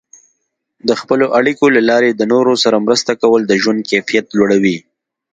[0.87, 4.77] د خپلو اړیکو له لارې د نورو سره مرسته کول د ژوند کیفیت لوړوي.